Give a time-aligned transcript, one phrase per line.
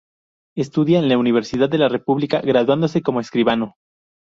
[0.55, 3.75] Estudia en la Universidad de la República, graduándose como escribano.